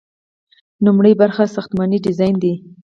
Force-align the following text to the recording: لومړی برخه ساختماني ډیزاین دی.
لومړی 0.85 1.13
برخه 1.21 1.43
ساختماني 1.55 1.97
ډیزاین 2.05 2.35
دی. 2.43 2.53